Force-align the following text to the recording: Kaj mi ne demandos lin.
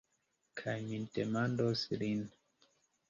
Kaj 0.61 0.73
mi 0.87 1.01
ne 1.03 1.09
demandos 1.19 1.85
lin. 2.03 2.25